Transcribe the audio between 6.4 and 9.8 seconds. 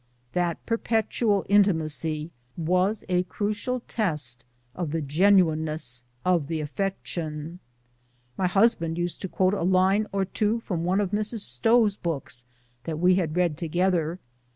the affection. My husband used to quote a